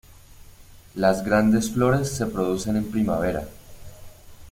Las 0.95 1.23
grandes 1.23 1.69
flores 1.69 2.09
se 2.09 2.25
producen 2.25 2.75
en 2.75 2.89
primavera. 2.89 3.45